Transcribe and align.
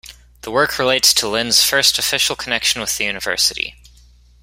The 0.41 0.49
work 0.49 0.79
relates 0.79 1.13
to 1.13 1.27
Lin's 1.27 1.61
first 1.63 1.99
official 1.99 2.35
connection 2.35 2.81
with 2.81 2.97
the 2.97 3.03
university. 3.05 3.75